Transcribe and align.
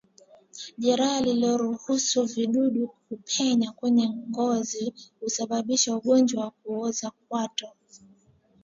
Jeraha 0.77 1.21
linaloruhusu 1.21 2.23
vijidudu 2.25 2.87
kupenya 3.07 3.71
kwenye 3.71 4.09
ngozi 4.09 4.93
husababisha 5.19 5.95
ugonjwa 5.95 6.43
wa 6.43 6.51
kuoza 6.51 7.11
kwato 7.29 7.67